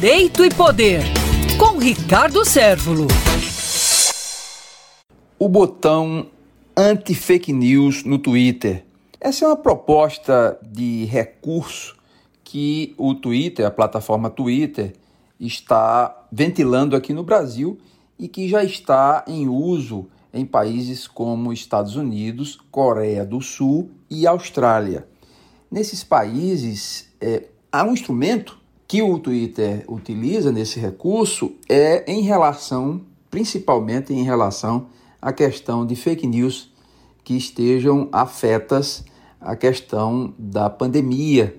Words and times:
Direito 0.00 0.44
e 0.44 0.48
Poder, 0.48 1.00
com 1.58 1.76
Ricardo 1.76 2.44
Sérvulo. 2.44 3.08
O 5.36 5.48
botão 5.48 6.28
anti-fake 6.76 7.52
news 7.52 8.04
no 8.04 8.16
Twitter. 8.16 8.84
Essa 9.20 9.44
é 9.44 9.48
uma 9.48 9.56
proposta 9.56 10.56
de 10.62 11.04
recurso 11.06 11.96
que 12.44 12.94
o 12.96 13.12
Twitter, 13.12 13.66
a 13.66 13.72
plataforma 13.72 14.30
Twitter, 14.30 14.92
está 15.40 16.28
ventilando 16.30 16.94
aqui 16.94 17.12
no 17.12 17.24
Brasil 17.24 17.76
e 18.16 18.28
que 18.28 18.48
já 18.48 18.62
está 18.62 19.24
em 19.26 19.48
uso 19.48 20.06
em 20.32 20.46
países 20.46 21.08
como 21.08 21.52
Estados 21.52 21.96
Unidos, 21.96 22.56
Coreia 22.70 23.26
do 23.26 23.40
Sul 23.40 23.90
e 24.08 24.28
Austrália. 24.28 25.08
Nesses 25.68 26.04
países, 26.04 27.12
é, 27.20 27.48
há 27.72 27.82
um 27.82 27.94
instrumento 27.94 28.57
que 28.88 29.02
o 29.02 29.18
Twitter 29.18 29.84
utiliza 29.86 30.50
nesse 30.50 30.80
recurso 30.80 31.52
é 31.68 32.10
em 32.10 32.22
relação, 32.22 33.02
principalmente 33.30 34.14
em 34.14 34.22
relação 34.22 34.86
à 35.20 35.30
questão 35.30 35.84
de 35.84 35.94
fake 35.94 36.26
news 36.26 36.72
que 37.22 37.36
estejam 37.36 38.08
afetas 38.10 39.04
à 39.38 39.54
questão 39.54 40.32
da 40.38 40.70
pandemia, 40.70 41.54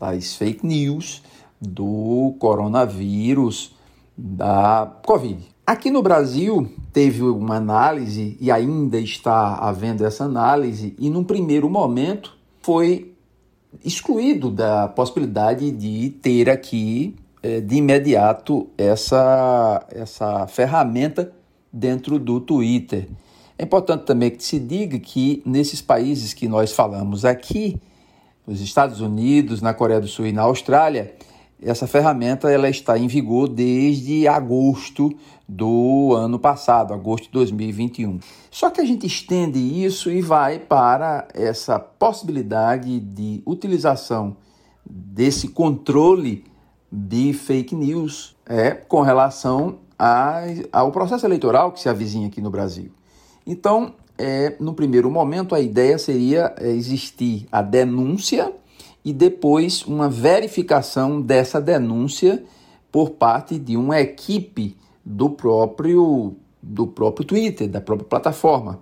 das 0.00 0.34
fake 0.34 0.66
news, 0.66 1.22
do 1.60 2.34
coronavírus, 2.38 3.76
da 4.16 4.90
Covid. 5.04 5.46
Aqui 5.66 5.90
no 5.90 6.02
Brasil 6.02 6.72
teve 6.90 7.22
uma 7.22 7.56
análise 7.56 8.36
e 8.40 8.50
ainda 8.50 8.98
está 8.98 9.56
havendo 9.56 10.06
essa 10.06 10.24
análise, 10.24 10.96
e 10.98 11.10
num 11.10 11.22
primeiro 11.22 11.68
momento 11.68 12.36
foi 12.62 13.11
excluído 13.84 14.50
da 14.50 14.88
possibilidade 14.88 15.70
de 15.70 16.10
ter 16.22 16.50
aqui 16.50 17.14
é, 17.42 17.60
de 17.60 17.76
imediato 17.76 18.68
essa, 18.76 19.84
essa 19.90 20.46
ferramenta 20.46 21.32
dentro 21.72 22.18
do 22.18 22.40
Twitter. 22.40 23.08
É 23.58 23.64
importante 23.64 24.04
também 24.04 24.30
que 24.30 24.42
se 24.42 24.58
diga 24.58 24.98
que 24.98 25.42
nesses 25.44 25.80
países 25.80 26.34
que 26.34 26.48
nós 26.48 26.72
falamos 26.72 27.24
aqui, 27.24 27.80
nos 28.46 28.60
Estados 28.60 29.00
Unidos, 29.00 29.62
na 29.62 29.72
Coreia 29.72 30.00
do 30.00 30.08
Sul 30.08 30.26
e 30.26 30.32
na 30.32 30.42
Austrália, 30.42 31.14
essa 31.64 31.86
ferramenta 31.86 32.50
ela 32.50 32.68
está 32.68 32.98
em 32.98 33.06
vigor 33.06 33.48
desde 33.48 34.26
agosto 34.26 35.14
do 35.48 36.14
ano 36.14 36.38
passado, 36.38 36.92
agosto 36.92 37.24
de 37.24 37.32
2021. 37.32 38.18
Só 38.50 38.70
que 38.70 38.80
a 38.80 38.84
gente 38.84 39.06
estende 39.06 39.58
isso 39.58 40.10
e 40.10 40.20
vai 40.20 40.58
para 40.58 41.28
essa 41.34 41.78
possibilidade 41.78 42.98
de 42.98 43.42
utilização 43.46 44.36
desse 44.84 45.48
controle 45.48 46.44
de 46.90 47.32
fake 47.32 47.74
news 47.74 48.36
é, 48.46 48.72
com 48.72 49.00
relação 49.00 49.78
a, 49.98 50.42
ao 50.72 50.90
processo 50.90 51.24
eleitoral 51.24 51.72
que 51.72 51.80
se 51.80 51.88
avizinha 51.88 52.26
aqui 52.26 52.40
no 52.40 52.50
Brasil. 52.50 52.90
Então, 53.46 53.94
é, 54.18 54.56
no 54.60 54.74
primeiro 54.74 55.10
momento, 55.10 55.54
a 55.54 55.60
ideia 55.60 55.98
seria 55.98 56.54
é, 56.58 56.68
existir 56.68 57.46
a 57.50 57.62
denúncia 57.62 58.52
e 59.04 59.12
depois 59.12 59.84
uma 59.84 60.08
verificação 60.08 61.20
dessa 61.20 61.60
denúncia 61.60 62.42
por 62.90 63.10
parte 63.10 63.58
de 63.58 63.76
uma 63.76 64.00
equipe 64.00 64.76
do 65.04 65.30
próprio 65.30 66.36
do 66.62 66.86
próprio 66.86 67.26
Twitter, 67.26 67.68
da 67.68 67.80
própria 67.80 68.08
plataforma. 68.08 68.78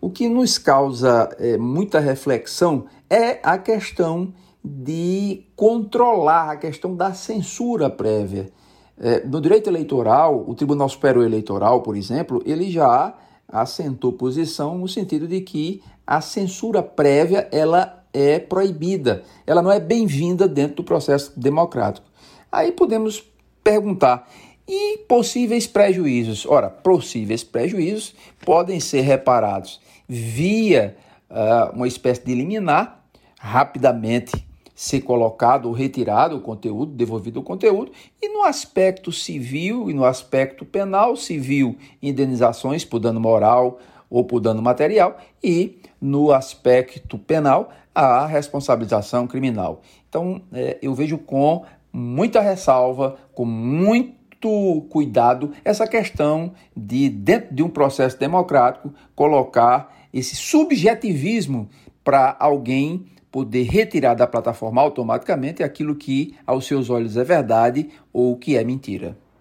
O 0.00 0.08
que 0.08 0.28
nos 0.28 0.56
causa 0.56 1.28
é, 1.40 1.58
muita 1.58 1.98
reflexão 1.98 2.84
é 3.10 3.40
a 3.42 3.58
questão 3.58 4.32
de 4.64 5.44
controlar 5.56 6.52
a 6.52 6.56
questão 6.56 6.94
da 6.94 7.12
censura 7.12 7.90
prévia. 7.90 8.52
É, 8.96 9.26
no 9.26 9.40
direito 9.40 9.68
eleitoral, 9.68 10.44
o 10.46 10.54
Tribunal 10.54 10.88
Superior 10.88 11.24
Eleitoral, 11.24 11.82
por 11.82 11.96
exemplo, 11.96 12.40
ele 12.46 12.70
já 12.70 13.14
assentou 13.48 14.12
posição 14.12 14.78
no 14.78 14.86
sentido 14.86 15.26
de 15.26 15.40
que 15.40 15.82
a 16.06 16.20
censura 16.20 16.82
prévia 16.82 17.48
ela 17.50 18.03
é 18.14 18.38
proibida, 18.38 19.24
ela 19.44 19.60
não 19.60 19.72
é 19.72 19.80
bem-vinda 19.80 20.46
dentro 20.46 20.76
do 20.76 20.84
processo 20.84 21.32
democrático. 21.36 22.06
Aí 22.50 22.70
podemos 22.70 23.24
perguntar: 23.62 24.30
e 24.66 24.98
possíveis 25.08 25.66
prejuízos? 25.66 26.46
Ora, 26.46 26.70
possíveis 26.70 27.42
prejuízos 27.42 28.14
podem 28.44 28.78
ser 28.78 29.00
reparados 29.00 29.80
via 30.08 30.96
uh, 31.28 31.74
uma 31.74 31.88
espécie 31.88 32.24
de 32.24 32.34
liminar, 32.34 33.04
rapidamente 33.38 34.32
ser 34.74 35.02
colocado 35.02 35.66
ou 35.66 35.72
retirado 35.72 36.36
o 36.36 36.40
conteúdo, 36.40 36.92
devolvido 36.92 37.40
o 37.40 37.42
conteúdo, 37.42 37.92
e 38.20 38.28
no 38.28 38.42
aspecto 38.42 39.12
civil 39.12 39.88
e 39.88 39.94
no 39.94 40.04
aspecto 40.04 40.64
penal, 40.64 41.16
civil, 41.16 41.76
indenizações 42.02 42.84
por 42.84 42.98
dano 42.98 43.20
moral 43.20 43.78
ou 44.14 44.24
por 44.24 44.38
dano 44.38 44.62
material, 44.62 45.18
e 45.42 45.80
no 46.00 46.30
aspecto 46.30 47.18
penal, 47.18 47.70
a 47.92 48.26
responsabilização 48.26 49.26
criminal. 49.26 49.82
Então, 50.08 50.40
é, 50.52 50.78
eu 50.80 50.94
vejo 50.94 51.18
com 51.18 51.64
muita 51.92 52.40
ressalva, 52.40 53.16
com 53.34 53.44
muito 53.44 54.86
cuidado, 54.88 55.50
essa 55.64 55.84
questão 55.88 56.52
de, 56.76 57.08
dentro 57.08 57.52
de 57.52 57.62
um 57.62 57.68
processo 57.68 58.16
democrático, 58.16 58.94
colocar 59.16 59.92
esse 60.12 60.36
subjetivismo 60.36 61.68
para 62.04 62.36
alguém 62.38 63.06
poder 63.32 63.64
retirar 63.64 64.14
da 64.14 64.28
plataforma 64.28 64.80
automaticamente 64.80 65.60
aquilo 65.64 65.96
que 65.96 66.36
aos 66.46 66.66
seus 66.66 66.88
olhos 66.88 67.16
é 67.16 67.24
verdade 67.24 67.88
ou 68.12 68.36
que 68.36 68.56
é 68.56 68.62
mentira. 68.62 69.16